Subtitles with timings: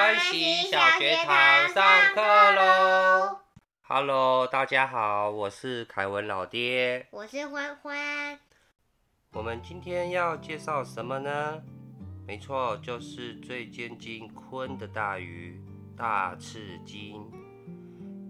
[0.00, 3.38] 欢喜小学堂上课喽
[3.82, 8.38] ！Hello，大家好，我是凯文老爹，我是欢欢。
[9.34, 11.62] 我们今天要介绍什么呢？
[12.26, 15.62] 没错，就是最接近鲲的大鱼——
[15.94, 17.22] 大赤金。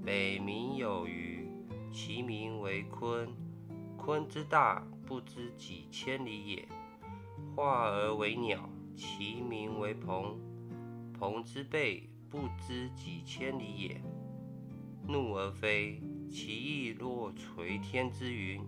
[0.04, 1.48] 北冥有鱼，
[1.92, 3.28] 其名为鲲。
[3.96, 6.68] 鲲之大，不知几千里也。
[7.54, 8.58] 化而为鸟，
[8.96, 10.36] 其名为鹏。
[11.20, 14.00] 鹏之背，不知几千里也。
[15.06, 18.58] 怒而飞，其翼若垂天之云。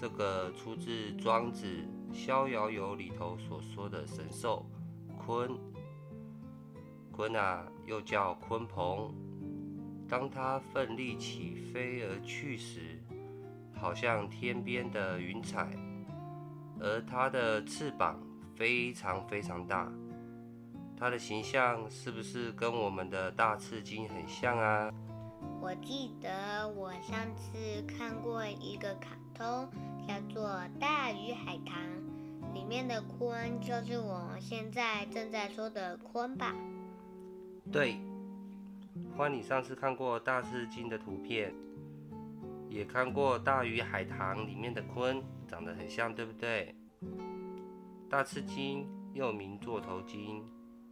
[0.00, 1.66] 这个出自《庄子·
[2.14, 4.64] 逍遥游》里头所说的神兽
[5.18, 5.58] 鲲。
[7.12, 9.12] 鲲啊，又叫鲲鹏。
[10.08, 13.02] 当它奋力起飞而去时，
[13.74, 15.76] 好像天边的云彩。
[16.78, 18.16] 而它的翅膀
[18.54, 19.92] 非常非常大。
[20.98, 24.90] 它的形象是不是跟我们的大赤金很像啊？
[25.60, 29.68] 我记得我上次看过一个卡通，
[30.08, 30.48] 叫做
[30.80, 31.76] 《大鱼海棠》，
[32.54, 36.54] 里面的鲲就是我现在正在说的鲲吧？
[37.70, 37.98] 对，
[39.14, 41.52] 欢你上次看过大赤金的图片，
[42.70, 46.74] 也看过《大鱼海棠》里面的鲲，长得很像，对不对？
[48.08, 50.42] 大赤金又名座头金。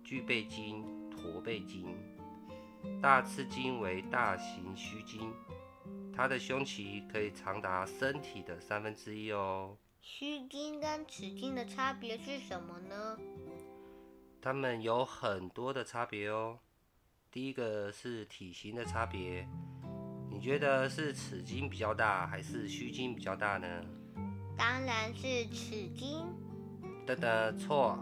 [0.05, 1.97] 巨背鲸、驼背鲸，
[3.01, 5.33] 大赤鲸为大型须鲸，
[6.15, 9.75] 它的胸鳍可以长达身体的三分之一哦。
[10.03, 13.19] 须鲸跟齿鲸的差别是什么呢？
[14.43, 16.59] 它们有很多的差别哦。
[17.33, 19.49] 第一个是体型的差别，
[20.31, 23.67] 你觉得是齿鲸比较大还是须鲸比较大呢？
[24.55, 26.27] 当然是齿鲸。
[27.07, 27.99] 噔噔，错。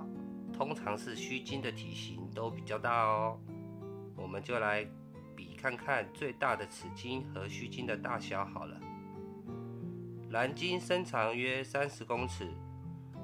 [0.52, 3.38] 通常是须鲸的体型都比较大哦，
[4.16, 4.86] 我们就来
[5.34, 8.78] 比看看最大的齿鲸和须鲸的大小好了。
[10.30, 12.48] 蓝鲸身长约三十公尺，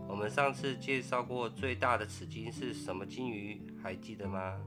[0.06, 4.58] 我们上次介绍过最大的齿鲸是什么鲸鱼，还记得吗？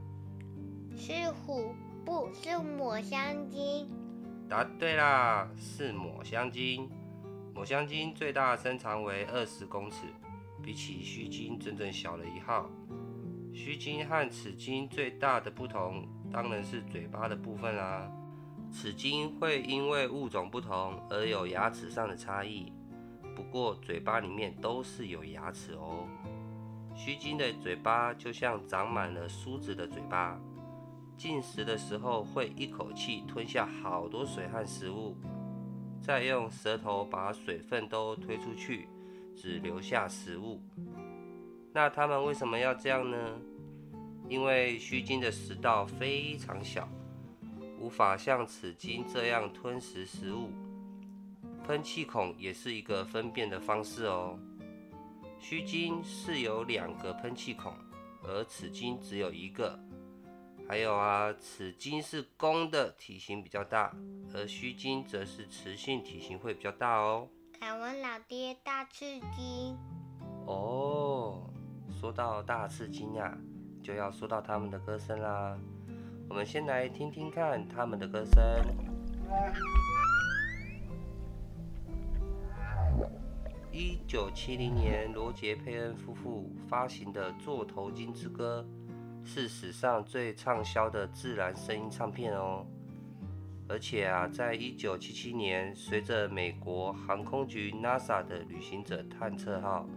[0.97, 3.87] 是虎，不是抹香鲸。
[4.49, 6.89] 答对啦，是抹香鲸。
[7.53, 10.07] 抹香鲸最大身长为二十公尺。
[10.63, 12.69] 比起须鲸，整整小了一号。
[13.53, 18.09] 须鲸和齿鲸最大的不同，当然是嘴巴的部分啦。
[18.71, 22.71] 齿鲸会因为物种不同而有牙齿上的差异，
[23.35, 26.07] 不过嘴巴里面都是有牙齿哦。
[26.95, 30.39] 须鲸的嘴巴就像长满了梳子的嘴巴，
[31.17, 35.17] 进食的时候会一口气吞下好多水和食物，
[36.01, 38.87] 再用舌头把水分都推出去。
[39.35, 40.61] 只留下食物，
[41.73, 43.39] 那它们为什么要这样呢？
[44.29, 46.87] 因为须鲸的食道非常小，
[47.79, 50.51] 无法像齿鲸这样吞食食物。
[51.65, 54.39] 喷气孔也是一个分辨的方式哦。
[55.39, 57.73] 须鲸是有两个喷气孔，
[58.23, 59.79] 而齿鲸只有一个。
[60.67, 63.93] 还有啊，齿鲸是公的，体型比较大，
[64.33, 67.27] 而须鲸则是雌性，体型会比较大哦。
[67.63, 69.05] 凯文老爹，大赤
[69.35, 69.77] 金。
[70.47, 71.47] 哦，
[71.91, 73.37] 说到大赤金呀，
[73.83, 75.55] 就要说到他们的歌声啦。
[76.27, 78.41] 我们先来听听看他们的歌声。
[83.71, 88.65] 一九七零年，罗杰佩恩夫妇发行的《座头鲸之歌》
[89.23, 92.65] 是史上最畅销的自然声音唱片哦。
[93.71, 99.87] 而且啊，在一九七七年，随着美国航空局 NASA 的旅行者探测号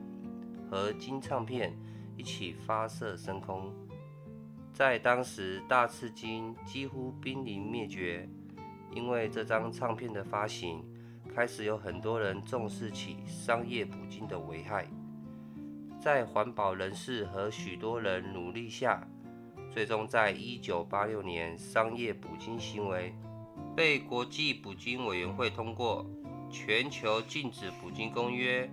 [0.71, 1.77] 和金唱片
[2.17, 3.75] 一起发射升空，
[4.73, 8.29] 在当时大赤金几乎濒临灭绝。
[8.93, 10.85] 因为这张唱片的发行，
[11.35, 14.87] 开始有很多人重视起商业捕鲸的危害。
[16.01, 19.05] 在环保人士和许多人努力下，
[19.69, 23.13] 最终在一九八六年，商业捕鲸行为。
[23.77, 26.07] 被国际捕鲸委员会通过
[26.51, 28.67] 《全球禁止捕鲸公约》。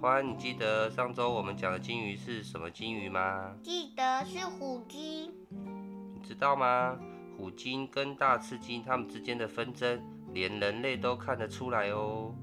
[0.00, 3.54] 欢，你记得上周我们讲的鲸鱼是什么鲸鱼吗？
[3.62, 5.30] 记得是虎鲸。
[5.50, 6.98] 你知道吗？
[7.36, 10.02] 虎鲸跟大赤鲸它们之间的纷争，
[10.32, 12.34] 连人类都看得出来哦。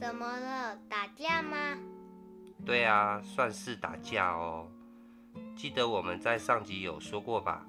[0.00, 0.76] 怎么了？
[0.88, 1.78] 打架吗？
[2.64, 4.66] 对啊，算是打架哦。
[5.54, 7.64] 记得我们在上集有说过吧？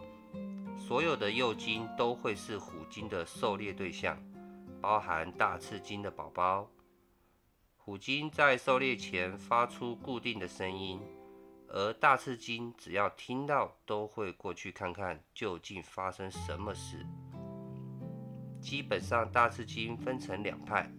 [0.77, 4.17] 所有的幼鲸都会是虎鲸的狩猎对象，
[4.79, 6.69] 包含大赤鲸的宝宝。
[7.75, 11.01] 虎鲸在狩猎前发出固定的声音，
[11.67, 17.05] 而大赤鲸只要听到，都会过去看看究竟发生什么事。
[18.61, 20.89] 基本上，大赤鲸分成两派，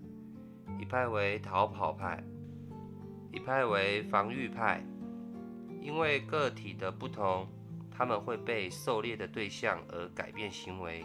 [0.80, 2.22] 一派为逃跑派，
[3.32, 4.84] 一派为防御派。
[5.80, 7.46] 因为个体的不同，
[7.98, 11.04] 他们会被狩猎的对象而改变行为。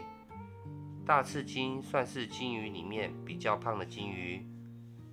[1.04, 4.46] 大赤金算是金鱼里面比较胖的金鱼，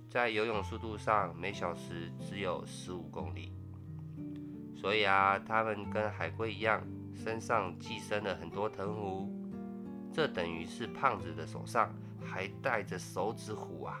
[0.08, 3.52] 在游泳速度上每小时只有十五公里。
[4.76, 6.80] 所以啊，它们跟海龟一样，
[7.16, 9.28] 身上寄生了很多藤壶，
[10.12, 11.92] 这等于是胖子的手上
[12.24, 13.98] 还带着手指虎啊！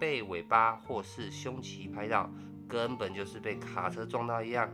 [0.00, 2.30] 被尾巴或是胸鳍拍到，
[2.66, 4.66] 根本就是被卡车撞到一样。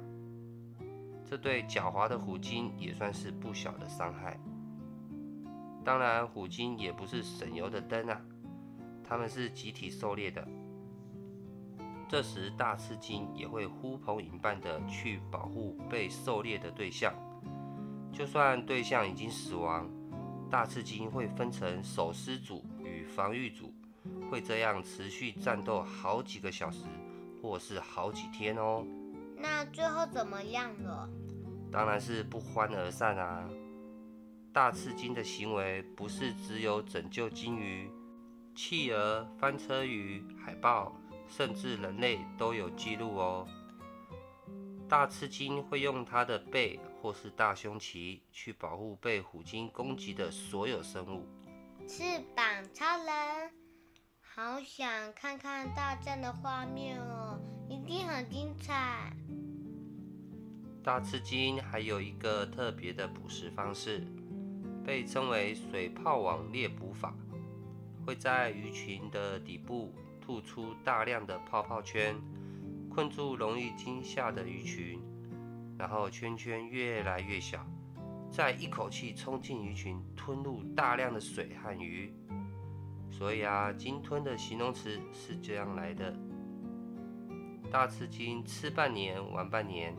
[1.32, 4.38] 这对狡猾的虎鲸也算是不小的伤害。
[5.82, 8.20] 当然，虎鲸也不是省油的灯啊，
[9.02, 10.46] 它们是集体狩猎的。
[12.06, 17.14] 这时，大赤鲸也会呼朋引伴的去保护被狩猎的对象。
[18.12, 19.90] 就算对象已经死亡，
[20.50, 23.72] 大赤鲸会分成守尸组与防御组，
[24.30, 26.84] 会这样持续战斗好几个小时，
[27.40, 28.84] 或是好几天哦。
[29.34, 31.08] 那最后怎么样了？
[31.72, 33.48] 当然是不欢而散啊！
[34.52, 37.90] 大赤鲸的行为不是只有拯救鲸鱼、
[38.54, 40.94] 企鹅、翻车鱼、海豹。
[41.28, 43.48] 甚至人类都有记录哦。
[44.86, 51.26] 大赤鲸会用它的背或是大胸鳍去保护被虎鲸攻击的所有生物。
[51.88, 52.02] 翅
[52.36, 52.44] 膀
[52.74, 53.50] 超人，
[54.20, 57.40] 好想看看大战的画面哦，
[57.70, 59.16] 一定很精彩。
[60.82, 64.04] 大赤金还有一个特别的捕食方式，
[64.84, 67.14] 被称为水泡网猎捕法，
[68.04, 69.92] 会在鱼群的底部。
[70.24, 72.14] 吐出大量的泡泡圈，
[72.88, 75.00] 困住容易惊吓的鱼群，
[75.76, 77.66] 然后圈圈越来越小，
[78.30, 82.14] 再一口气冲进鱼群，吞入大量的水和鱼。
[83.10, 86.14] 所以啊，鲸吞的形容词是这样来的：
[87.68, 89.92] 大吃鲸吃半年，玩半年。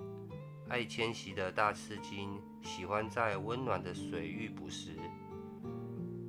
[0.70, 4.98] 爱迁徙的大赤鲸喜欢在温暖的水域捕食。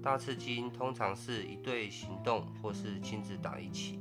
[0.03, 4.01] 大赤鲸通常是一对行动，或是亲子党一起，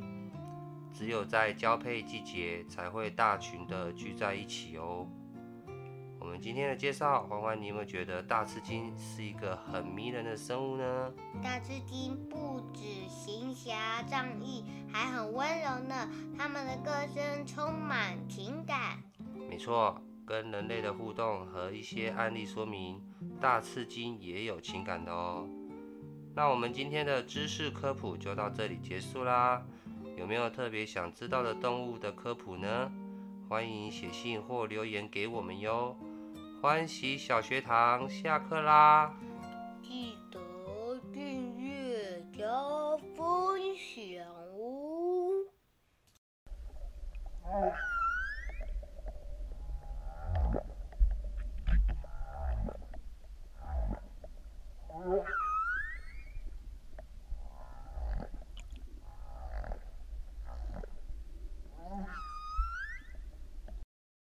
[0.94, 5.08] 只有在交配季节才会大群的聚在一起哦。
[6.20, 11.14] 我们今天的介绍，欢欢，你有没有觉得大赤鲸是一个很迷人的生物呢？
[11.42, 16.10] 大赤鲸不止行侠仗义，还很温柔呢。
[16.38, 19.04] 它们的歌声充满情感。
[19.50, 23.02] 没错，跟人类的互动和一些案例说明
[23.42, 25.48] 大刺激也有情感的哦。
[26.36, 29.64] 那我们今天的知识科普就到这里结束啦。
[30.18, 32.92] 有没有特别想知道的动物的科普呢？
[33.50, 35.96] 欢迎写信或留言给我们哟。
[36.62, 39.14] 欢喜小学堂下课啦
[39.82, 40.40] 记得
[41.14, 42.48] 订阅加
[43.16, 44.26] 分享
[47.44, 47.74] 哦。